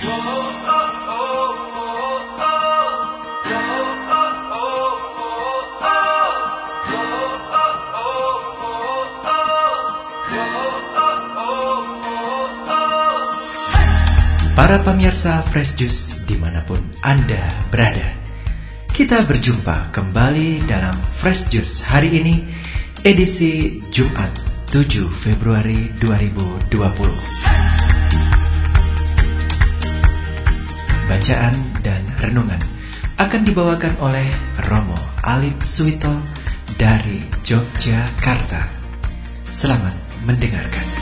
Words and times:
Para 0.00 0.08
pemirsa 14.80 15.44
Fresh 15.44 15.76
Juice 15.76 16.24
di 16.24 16.40
mana 16.40 16.64
pun 16.64 16.80
Anda 17.04 17.44
berada 17.68 18.08
Kita 18.88 19.28
berjumpa 19.28 19.92
kembali 19.92 20.64
dalam 20.64 20.96
Fresh 20.96 21.52
Juice 21.52 21.84
hari 21.84 22.24
ini 22.24 22.48
Edisi 23.04 23.84
Jumat 23.92 24.32
7 24.72 25.12
Februari 25.12 25.92
2020 26.00 27.49
Bacaan 31.10 31.82
dan 31.82 32.06
renungan 32.22 32.62
akan 33.18 33.42
dibawakan 33.42 33.98
oleh 33.98 34.30
Romo 34.70 34.94
Alip 35.26 35.66
Suwito 35.66 36.22
dari 36.78 37.26
Yogyakarta. 37.42 38.70
Selamat 39.50 39.98
mendengarkan 40.22 40.99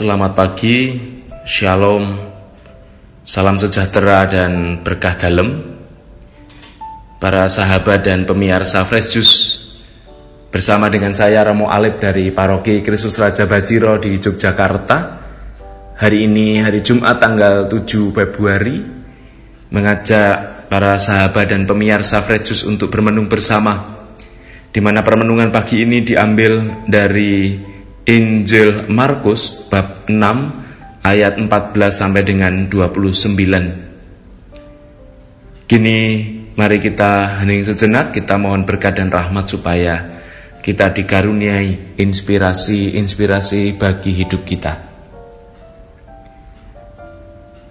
Selamat 0.00 0.32
pagi, 0.32 0.96
shalom, 1.44 2.16
salam 3.20 3.60
sejahtera 3.60 4.24
dan 4.24 4.80
berkah 4.80 5.12
dalam. 5.12 5.60
Para 7.20 7.44
sahabat 7.44 8.08
dan 8.08 8.24
pemirsa 8.24 8.80
Fresh 8.88 9.12
Juice 9.12 9.36
Bersama 10.48 10.88
dengan 10.88 11.12
saya 11.12 11.44
Romo 11.44 11.68
Alip 11.68 12.00
dari 12.00 12.32
Paroki 12.32 12.80
Kristus 12.80 13.20
Raja 13.20 13.44
Bajiro 13.44 14.00
di 14.00 14.16
Yogyakarta. 14.16 15.20
Hari 16.00 16.18
ini 16.24 16.64
hari 16.64 16.80
Jumat 16.80 17.20
tanggal 17.20 17.68
7 17.68 17.84
Februari 18.16 18.80
Mengajak 19.68 20.64
para 20.72 20.96
sahabat 20.96 21.52
dan 21.52 21.68
pemirsa 21.68 22.24
Fresh 22.24 22.48
Juice 22.48 22.64
untuk 22.64 22.88
bermenung 22.88 23.28
bersama 23.28 24.00
di 24.72 24.80
mana 24.80 25.04
permenungan 25.04 25.52
pagi 25.52 25.84
ini 25.84 26.00
diambil 26.00 26.88
dari 26.88 27.68
Injil 28.08 28.88
Markus 28.88 29.68
bab 29.68 30.08
6 30.08 31.04
ayat 31.04 31.36
14 31.36 31.48
sampai 31.92 32.22
dengan 32.24 32.64
29. 32.68 33.36
Kini 35.68 35.98
mari 36.56 36.78
kita 36.80 37.40
hening 37.44 37.62
sejenak, 37.68 38.16
kita 38.16 38.40
mohon 38.40 38.64
berkat 38.64 38.96
dan 38.96 39.12
rahmat 39.12 39.48
supaya 39.52 40.20
kita 40.60 40.92
dikaruniai 40.96 41.96
inspirasi-inspirasi 42.00 43.76
bagi 43.76 44.12
hidup 44.16 44.44
kita. 44.48 44.88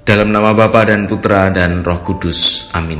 Dalam 0.05 0.33
nama 0.33 0.57
Bapa 0.57 0.89
dan 0.89 1.05
Putra 1.05 1.53
dan 1.53 1.85
Roh 1.85 2.01
Kudus. 2.01 2.69
Amin. 2.73 2.97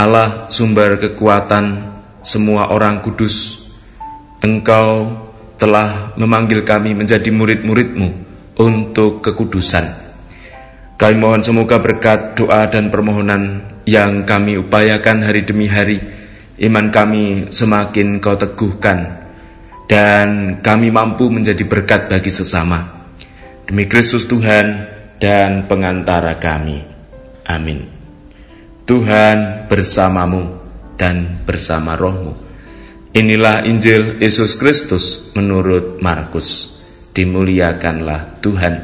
Allah 0.00 0.48
sumber 0.48 0.96
kekuatan 0.96 1.92
semua 2.24 2.72
orang 2.72 3.04
kudus, 3.04 3.68
Engkau 4.40 5.28
telah 5.60 6.16
memanggil 6.16 6.64
kami 6.64 6.96
menjadi 6.96 7.28
murid-muridmu 7.28 8.08
untuk 8.56 9.20
kekudusan. 9.20 9.92
Kami 10.96 11.14
mohon 11.20 11.44
semoga 11.44 11.76
berkat 11.76 12.32
doa 12.40 12.64
dan 12.72 12.88
permohonan 12.88 13.60
yang 13.84 14.24
kami 14.24 14.56
upayakan 14.56 15.20
hari 15.20 15.44
demi 15.44 15.68
hari, 15.68 16.00
iman 16.64 16.88
kami 16.88 17.52
semakin 17.52 18.24
kau 18.24 18.40
teguhkan, 18.40 19.20
dan 19.84 20.60
kami 20.64 20.88
mampu 20.88 21.28
menjadi 21.28 21.64
berkat 21.68 22.08
bagi 22.08 22.32
sesama. 22.32 23.04
Demi 23.68 23.84
Kristus 23.84 24.24
Tuhan 24.24 24.88
dan 25.20 25.68
pengantara 25.68 26.40
kami. 26.40 26.80
Amin. 27.44 27.84
Tuhan 28.88 29.68
bersamamu 29.68 30.56
dan 30.96 31.44
bersama 31.44 31.94
rohmu 31.96 32.49
Inilah 33.10 33.66
Injil 33.66 34.22
Yesus 34.22 34.54
Kristus 34.54 35.34
menurut 35.34 35.98
Markus. 35.98 36.78
Dimuliakanlah 37.10 38.38
Tuhan. 38.38 38.74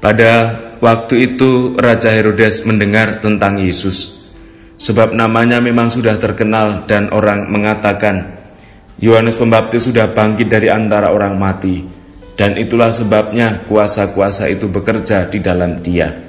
Pada 0.00 0.32
waktu 0.80 1.14
itu 1.36 1.76
Raja 1.76 2.08
Herodes 2.08 2.64
mendengar 2.64 3.20
tentang 3.20 3.60
Yesus. 3.60 4.32
Sebab 4.80 5.12
namanya 5.12 5.60
memang 5.60 5.92
sudah 5.92 6.16
terkenal 6.16 6.88
dan 6.88 7.12
orang 7.12 7.52
mengatakan 7.52 8.32
Yohanes 8.96 9.36
Pembaptis 9.36 9.92
sudah 9.92 10.08
bangkit 10.16 10.48
dari 10.48 10.72
antara 10.72 11.12
orang 11.12 11.36
mati 11.36 11.84
dan 12.32 12.56
itulah 12.56 12.88
sebabnya 12.88 13.68
kuasa-kuasa 13.68 14.48
itu 14.48 14.72
bekerja 14.72 15.28
di 15.28 15.44
dalam 15.44 15.84
dia. 15.84 16.23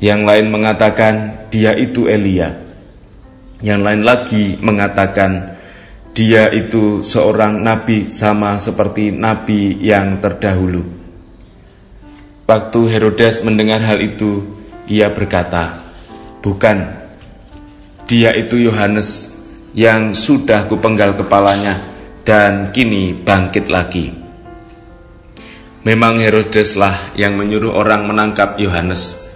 Yang 0.00 0.20
lain 0.24 0.46
mengatakan 0.48 1.14
dia 1.52 1.76
itu 1.76 2.08
Elia. 2.08 2.56
Yang 3.60 3.80
lain 3.84 4.02
lagi 4.02 4.44
mengatakan 4.56 5.60
dia 6.16 6.48
itu 6.48 7.04
seorang 7.04 7.60
nabi 7.60 8.08
sama 8.08 8.56
seperti 8.56 9.12
nabi 9.12 9.76
yang 9.76 10.16
terdahulu. 10.16 10.80
Waktu 12.48 12.80
Herodes 12.96 13.44
mendengar 13.44 13.84
hal 13.84 14.00
itu, 14.00 14.42
ia 14.88 15.12
berkata, 15.12 15.84
"Bukan, 16.40 16.82
dia 18.08 18.32
itu 18.34 18.56
Yohanes 18.56 19.36
yang 19.76 20.16
sudah 20.16 20.64
kupenggal 20.66 21.14
kepalanya 21.14 21.76
dan 22.24 22.72
kini 22.72 23.12
bangkit 23.12 23.68
lagi." 23.68 24.10
Memang 25.84 26.24
Herodeslah 26.24 27.12
yang 27.20 27.36
menyuruh 27.36 27.76
orang 27.76 28.08
menangkap 28.08 28.56
Yohanes 28.56 29.29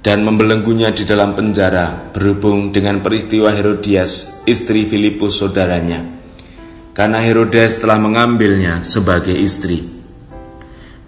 dan 0.00 0.24
membelenggunya 0.24 0.96
di 0.96 1.04
dalam 1.04 1.36
penjara 1.36 2.12
berhubung 2.16 2.72
dengan 2.72 3.04
peristiwa 3.04 3.52
Herodias, 3.52 4.40
istri 4.48 4.88
Filipus 4.88 5.36
saudaranya, 5.36 6.00
karena 6.96 7.20
Herodes 7.20 7.84
telah 7.84 8.00
mengambilnya 8.00 8.80
sebagai 8.80 9.36
istri. 9.36 9.84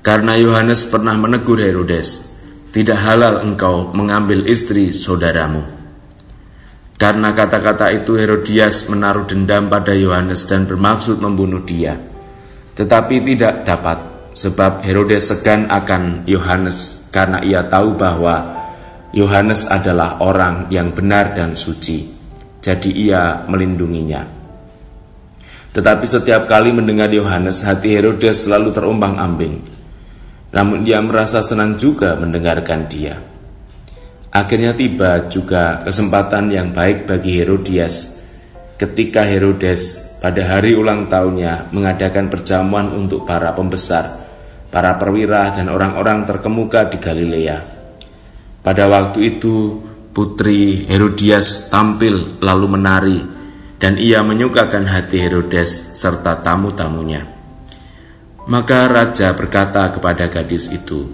Karena 0.03 0.35
Yohanes 0.37 0.85
pernah 0.91 1.15
menegur 1.17 1.63
Herodes, 1.63 2.37
tidak 2.75 2.99
halal 3.01 3.41
engkau 3.47 3.95
mengambil 3.97 4.45
istri 4.51 4.93
saudaramu. 4.93 5.63
Karena 6.99 7.35
kata-kata 7.35 7.91
itu 7.91 8.15
Herodias 8.15 8.87
menaruh 8.93 9.27
dendam 9.27 9.67
pada 9.67 9.91
Yohanes 9.91 10.47
dan 10.47 10.71
bermaksud 10.71 11.19
membunuh 11.19 11.63
dia. 11.65 11.99
Tetapi 12.79 13.15
tidak 13.27 13.67
dapat, 13.67 13.99
sebab 14.33 14.87
Herodes 14.87 15.29
segan 15.29 15.69
akan 15.69 16.25
Yohanes 16.31 17.09
karena 17.13 17.45
ia 17.45 17.67
tahu 17.69 17.99
bahwa 17.99 18.62
Yohanes 19.13 19.69
adalah 19.69 20.25
orang 20.25 20.73
yang 20.73 20.97
benar 20.97 21.37
dan 21.37 21.53
suci, 21.53 22.09
jadi 22.65 22.91
ia 22.97 23.23
melindunginya. 23.45 24.25
Tetapi 25.69 26.09
setiap 26.09 26.49
kali 26.49 26.73
mendengar 26.73 27.13
Yohanes, 27.13 27.61
hati 27.61 27.93
Herodes 27.93 28.49
selalu 28.49 28.73
terombang-ambing. 28.73 29.69
Namun 30.57 30.89
ia 30.89 30.97
merasa 31.05 31.45
senang 31.45 31.77
juga 31.77 32.17
mendengarkan 32.17 32.89
dia. 32.89 33.21
Akhirnya 34.33 34.73
tiba 34.73 35.29
juga 35.29 35.85
kesempatan 35.85 36.49
yang 36.49 36.73
baik 36.73 37.05
bagi 37.05 37.37
Herodias 37.37 38.25
ketika 38.81 39.29
Herodes 39.29 40.09
pada 40.25 40.57
hari 40.57 40.73
ulang 40.73 41.13
tahunnya 41.13 41.69
mengadakan 41.69 42.33
perjamuan 42.33 42.89
untuk 42.97 43.29
para 43.29 43.53
pembesar, 43.53 44.25
para 44.73 44.97
perwira 44.97 45.53
dan 45.53 45.69
orang-orang 45.69 46.25
terkemuka 46.25 46.89
di 46.89 46.97
Galilea 46.97 47.82
pada 48.63 48.87
waktu 48.87 49.37
itu 49.37 49.83
putri 50.15 50.87
Herodias 50.87 51.67
tampil 51.67 52.39
lalu 52.39 52.67
menari 52.71 53.19
dan 53.83 53.99
ia 53.99 54.23
menyukakan 54.23 54.87
hati 54.87 55.19
Herodes 55.19 55.99
serta 55.99 56.39
tamu-tamunya. 56.39 57.27
Maka 58.47 58.87
raja 58.87 59.35
berkata 59.35 59.91
kepada 59.91 60.31
gadis 60.31 60.71
itu, 60.71 61.11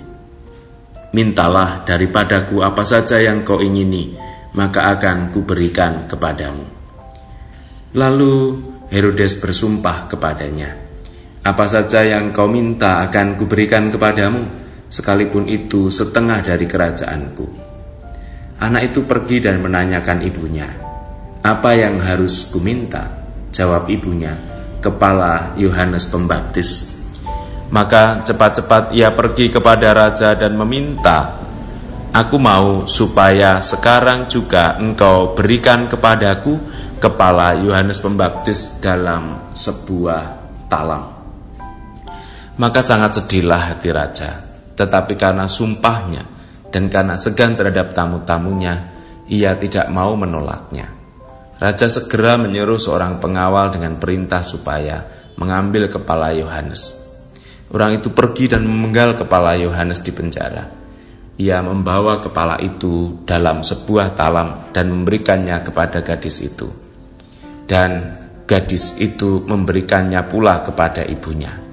Mintalah 1.08 1.88
daripadaku 1.88 2.60
apa 2.60 2.84
saja 2.84 3.16
yang 3.16 3.40
kau 3.40 3.64
ingini, 3.64 4.12
maka 4.52 4.92
akan 4.92 5.32
kuberikan 5.32 6.04
kepadamu. 6.04 6.68
Lalu 7.96 8.34
Herodes 8.92 9.40
bersumpah 9.40 10.04
kepadanya, 10.12 10.76
Apa 11.40 11.64
saja 11.64 12.04
yang 12.04 12.36
kau 12.36 12.44
minta 12.44 13.00
akan 13.08 13.40
kuberikan 13.40 13.88
kepadamu, 13.88 14.67
sekalipun 14.88 15.48
itu 15.48 15.92
setengah 15.92 16.40
dari 16.44 16.64
kerajaanku. 16.64 17.46
Anak 18.58 18.90
itu 18.90 19.06
pergi 19.06 19.38
dan 19.38 19.62
menanyakan 19.62 20.26
ibunya, 20.26 20.66
Apa 21.46 21.78
yang 21.78 22.02
harus 22.02 22.50
kuminta? 22.50 23.06
Jawab 23.54 23.86
ibunya, 23.86 24.34
kepala 24.82 25.54
Yohanes 25.54 26.10
Pembaptis. 26.10 26.98
Maka 27.70 28.26
cepat-cepat 28.26 28.96
ia 28.96 29.14
pergi 29.14 29.52
kepada 29.52 29.94
raja 29.94 30.34
dan 30.34 30.58
meminta, 30.58 31.38
Aku 32.08 32.40
mau 32.40 32.88
supaya 32.88 33.60
sekarang 33.60 34.26
juga 34.26 34.80
engkau 34.80 35.36
berikan 35.36 35.86
kepadaku 35.86 36.56
kepala 36.98 37.54
Yohanes 37.62 38.02
Pembaptis 38.02 38.82
dalam 38.82 39.54
sebuah 39.54 40.22
talam. 40.66 41.14
Maka 42.58 42.80
sangat 42.82 43.22
sedihlah 43.22 43.70
hati 43.70 43.94
raja, 43.94 44.47
tetapi 44.78 45.18
karena 45.18 45.50
sumpahnya 45.50 46.22
dan 46.70 46.86
karena 46.86 47.18
segan 47.18 47.58
terhadap 47.58 47.96
tamu-tamunya, 47.96 48.94
ia 49.26 49.58
tidak 49.58 49.90
mau 49.90 50.14
menolaknya. 50.14 50.94
Raja 51.58 51.90
segera 51.90 52.38
menyuruh 52.38 52.78
seorang 52.78 53.18
pengawal 53.18 53.74
dengan 53.74 53.98
perintah 53.98 54.46
supaya 54.46 55.02
mengambil 55.34 55.90
kepala 55.90 56.30
Yohanes. 56.30 56.94
Orang 57.74 57.98
itu 57.98 58.14
pergi 58.14 58.46
dan 58.46 58.62
memenggal 58.64 59.18
kepala 59.18 59.58
Yohanes 59.58 59.98
di 60.00 60.14
penjara. 60.14 60.64
Ia 61.38 61.58
membawa 61.62 62.22
kepala 62.22 62.62
itu 62.62 63.22
dalam 63.26 63.66
sebuah 63.66 64.14
talam 64.14 64.70
dan 64.70 64.90
memberikannya 64.90 65.58
kepada 65.66 66.02
gadis 66.02 66.42
itu. 66.42 66.70
Dan 67.68 68.18
gadis 68.48 68.96
itu 69.02 69.42
memberikannya 69.44 70.24
pula 70.30 70.62
kepada 70.64 71.04
ibunya. 71.04 71.67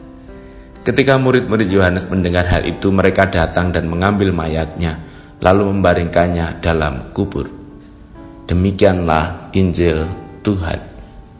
Ketika 0.85 1.17
murid-murid 1.17 1.65
Yohanes 1.73 2.05
mendengar 2.13 2.45
hal 2.45 2.61
itu, 2.61 2.93
mereka 2.93 3.25
datang 3.25 3.73
dan 3.73 3.89
mengambil 3.89 4.29
mayatnya, 4.29 5.01
lalu 5.41 5.73
membaringkannya 5.73 6.61
dalam 6.61 7.09
kubur. 7.09 7.49
Demikianlah 8.45 9.49
Injil 9.57 10.05
Tuhan. 10.45 10.77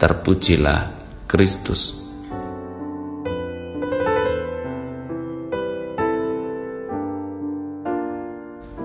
Terpujilah 0.02 0.90
Kristus. 1.30 1.94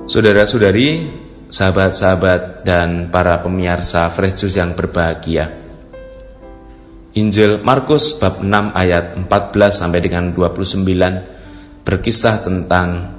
Saudara-saudari, 0.05 1.09
sahabat-sahabat 1.49 2.69
dan 2.69 3.09
para 3.09 3.41
pemirsa 3.41 4.13
Fresh 4.13 4.45
Juice 4.45 4.61
yang 4.61 4.77
berbahagia. 4.77 5.70
Injil 7.11 7.59
Markus 7.67 8.15
bab 8.23 8.39
6 8.39 8.71
ayat 8.71 9.19
14 9.19 9.27
sampai 9.75 9.99
dengan 9.99 10.31
29 10.31 11.83
berkisah 11.83 12.47
tentang 12.47 13.19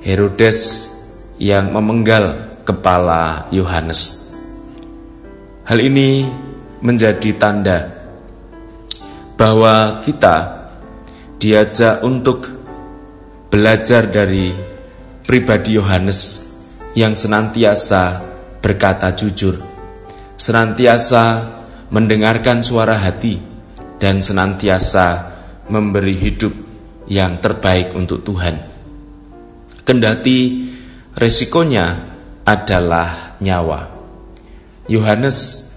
Herodes 0.00 0.88
yang 1.36 1.76
memenggal 1.76 2.56
kepala 2.64 3.52
Yohanes. 3.52 4.32
Hal 5.68 5.76
ini 5.84 6.24
menjadi 6.80 7.36
tanda 7.36 7.92
bahwa 9.36 10.00
kita 10.00 10.64
diajak 11.36 12.00
untuk 12.00 12.48
belajar 13.52 14.08
dari 14.08 14.56
pribadi 15.28 15.76
Yohanes 15.76 16.48
yang 16.96 17.12
senantiasa 17.12 18.24
berkata 18.64 19.12
jujur, 19.12 19.60
senantiasa 20.40 21.60
mendengarkan 21.92 22.64
suara 22.64 22.96
hati, 22.96 23.36
dan 24.00 24.24
senantiasa 24.24 25.30
memberi 25.68 26.16
hidup 26.16 26.50
yang 27.06 27.38
terbaik 27.38 27.92
untuk 27.92 28.24
Tuhan. 28.24 28.56
Kendati 29.84 30.40
resikonya 31.12 31.86
adalah 32.48 33.36
nyawa. 33.38 33.92
Yohanes 34.88 35.70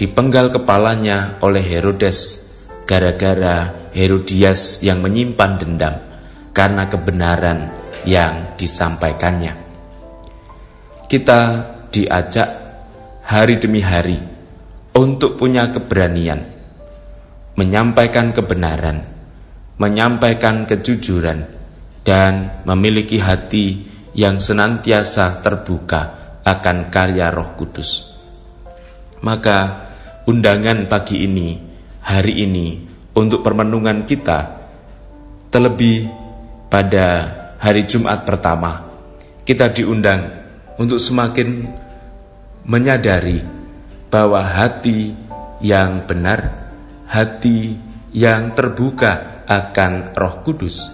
dipenggal 0.00 0.50
kepalanya 0.50 1.38
oleh 1.44 1.62
Herodes 1.62 2.50
gara-gara 2.88 3.86
Herodias 3.92 4.80
yang 4.82 5.04
menyimpan 5.04 5.60
dendam 5.60 5.94
karena 6.56 6.88
kebenaran 6.88 7.70
yang 8.08 8.56
disampaikannya. 8.58 9.54
Kita 11.06 11.40
diajak 11.92 12.48
hari 13.22 13.60
demi 13.60 13.84
hari 13.84 14.31
untuk 14.92 15.40
punya 15.40 15.72
keberanian 15.72 16.52
menyampaikan 17.52 18.32
kebenaran, 18.32 19.04
menyampaikan 19.76 20.64
kejujuran, 20.64 21.44
dan 22.02 22.64
memiliki 22.64 23.20
hati 23.20 23.84
yang 24.16 24.40
senantiasa 24.40 25.44
terbuka 25.44 26.02
akan 26.42 26.88
karya 26.88 27.28
Roh 27.28 27.54
Kudus. 27.54 28.18
Maka, 29.22 29.88
undangan 30.26 30.90
pagi 30.90 31.22
ini, 31.22 31.60
hari 32.02 32.42
ini, 32.42 32.82
untuk 33.14 33.44
permenungan 33.44 34.08
kita, 34.08 34.40
terlebih 35.52 36.08
pada 36.72 37.06
hari 37.60 37.84
Jumat 37.84 38.24
pertama, 38.24 38.88
kita 39.44 39.70
diundang 39.70 40.40
untuk 40.80 40.98
semakin 40.98 41.68
menyadari 42.66 43.61
bahwa 44.12 44.44
hati 44.44 45.16
yang 45.64 46.04
benar, 46.04 46.68
hati 47.08 47.80
yang 48.12 48.52
terbuka 48.52 49.40
akan 49.48 50.12
Roh 50.12 50.44
Kudus, 50.44 50.84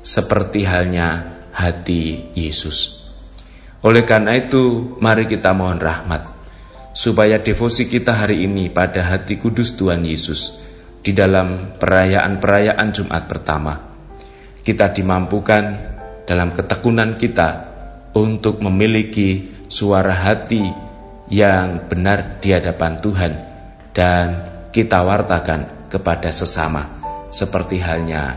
seperti 0.00 0.64
halnya 0.64 1.36
hati 1.52 2.32
Yesus. 2.32 3.04
Oleh 3.84 4.08
karena 4.08 4.32
itu, 4.40 4.96
mari 4.96 5.28
kita 5.28 5.52
mohon 5.52 5.76
rahmat 5.76 6.32
supaya 6.94 7.42
devosi 7.42 7.90
kita 7.90 8.16
hari 8.16 8.46
ini 8.48 8.72
pada 8.72 9.02
hati 9.02 9.36
kudus 9.36 9.74
Tuhan 9.74 10.06
Yesus 10.06 10.62
di 11.04 11.12
dalam 11.12 11.76
perayaan-perayaan 11.76 12.88
Jumat 12.94 13.28
pertama. 13.28 13.76
Kita 14.64 14.88
dimampukan 14.88 15.64
dalam 16.24 16.56
ketekunan 16.56 17.20
kita 17.20 17.48
untuk 18.16 18.64
memiliki 18.64 19.52
suara 19.68 20.16
hati 20.16 20.83
yang 21.28 21.88
benar 21.88 22.40
di 22.40 22.52
hadapan 22.52 23.00
Tuhan 23.00 23.32
dan 23.96 24.26
kita 24.74 25.06
wartakan 25.06 25.88
kepada 25.88 26.28
sesama 26.34 26.84
seperti 27.30 27.80
halnya 27.80 28.36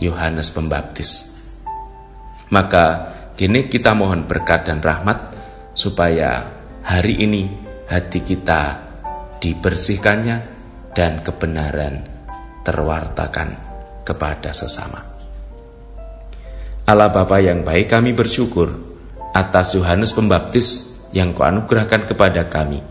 Yohanes 0.00 0.48
Pembaptis. 0.54 1.36
Maka 2.48 3.12
kini 3.34 3.66
kita 3.66 3.92
mohon 3.92 4.24
berkat 4.24 4.70
dan 4.70 4.80
rahmat 4.80 5.34
supaya 5.74 6.46
hari 6.86 7.20
ini 7.26 7.50
hati 7.90 8.22
kita 8.22 8.86
dibersihkannya 9.42 10.38
dan 10.96 11.20
kebenaran 11.20 12.06
terwartakan 12.64 13.58
kepada 14.06 14.54
sesama. 14.54 15.02
Allah 16.86 17.10
Bapa 17.10 17.42
yang 17.42 17.66
baik 17.66 17.90
kami 17.90 18.14
bersyukur 18.14 18.70
atas 19.34 19.74
Yohanes 19.74 20.14
Pembaptis 20.14 20.95
yang 21.16 21.32
kau 21.32 21.48
anugerahkan 21.48 22.04
kepada 22.04 22.44
kami 22.52 22.84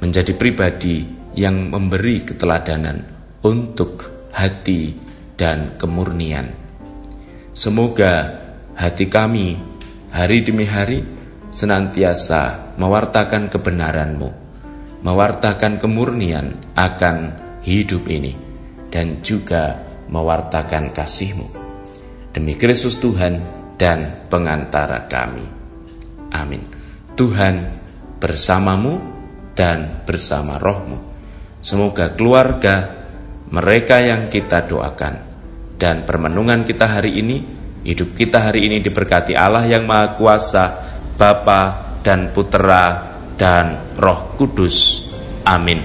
menjadi 0.00 0.32
pribadi 0.32 1.04
yang 1.36 1.68
memberi 1.68 2.24
keteladanan 2.24 3.04
untuk 3.44 4.08
hati 4.32 4.96
dan 5.36 5.76
kemurnian. 5.76 6.48
Semoga 7.52 8.40
hati 8.72 9.12
kami 9.12 9.60
hari 10.08 10.40
demi 10.40 10.64
hari 10.64 11.04
senantiasa 11.52 12.72
mewartakan 12.80 13.52
kebenaranmu, 13.52 14.30
mewartakan 15.04 15.76
kemurnian 15.76 16.56
akan 16.72 17.36
hidup 17.60 18.08
ini, 18.08 18.32
dan 18.88 19.20
juga 19.20 19.76
mewartakan 20.08 20.96
kasihmu 20.96 21.46
demi 22.32 22.56
Kristus 22.56 22.96
Tuhan 22.96 23.44
dan 23.76 24.24
pengantara 24.32 25.04
kami. 25.10 25.44
Amin. 26.32 26.77
Tuhan 27.18 27.54
bersamamu 28.22 29.02
dan 29.58 30.06
bersama 30.06 30.62
rohmu. 30.62 31.02
Semoga 31.58 32.14
keluarga 32.14 32.94
mereka 33.50 33.98
yang 33.98 34.30
kita 34.30 34.62
doakan 34.70 35.14
dan 35.74 36.06
permenungan 36.06 36.62
kita 36.62 36.86
hari 36.86 37.18
ini, 37.18 37.42
hidup 37.82 38.14
kita 38.14 38.38
hari 38.38 38.70
ini 38.70 38.78
diberkati 38.78 39.34
Allah 39.34 39.66
yang 39.66 39.82
Maha 39.82 40.14
Kuasa, 40.14 40.64
Bapa 41.18 41.98
dan 42.06 42.30
Putera 42.30 43.18
dan 43.34 43.98
Roh 43.98 44.38
Kudus. 44.38 45.10
Amin. 45.42 45.82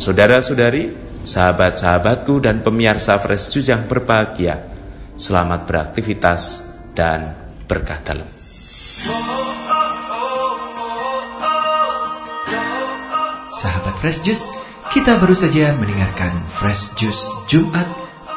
Saudara-saudari, 0.00 0.96
sahabat-sahabatku 1.28 2.40
dan 2.40 2.64
pemirsa 2.64 3.20
Fresh 3.20 3.52
Juice 3.52 3.68
yang 3.68 3.84
berbahagia, 3.84 4.72
Selamat 5.12 5.68
beraktivitas 5.68 6.64
dan 6.96 7.36
berkah 7.68 8.00
dalam. 8.00 8.41
Sahabat 13.62 13.94
Fresh 14.02 14.26
Juice, 14.26 14.50
kita 14.90 15.22
baru 15.22 15.38
saja 15.38 15.70
mendengarkan 15.78 16.34
Fresh 16.50 16.98
Juice 16.98 17.30
Jumat 17.46 17.86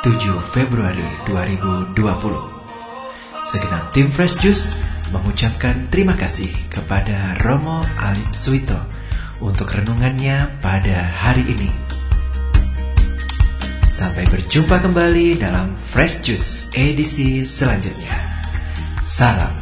7 0.05 0.21
Februari 0.37 1.01
2020. 1.25 1.97
Segenap 3.41 3.89
tim 3.89 4.13
Fresh 4.13 4.37
Juice 4.37 4.77
mengucapkan 5.09 5.89
terima 5.89 6.13
kasih 6.13 6.53
kepada 6.69 7.41
Romo 7.41 7.81
Alip 7.97 8.37
Suito 8.37 8.77
untuk 9.41 9.73
renungannya 9.73 10.61
pada 10.61 11.09
hari 11.09 11.49
ini. 11.49 11.73
Sampai 13.89 14.29
berjumpa 14.29 14.77
kembali 14.77 15.41
dalam 15.41 15.73
Fresh 15.73 16.21
Juice 16.21 16.69
edisi 16.77 17.41
selanjutnya. 17.41 18.13
Salam 19.01 19.57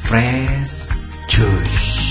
Fresh 0.00 0.96
Juice. 1.28 2.03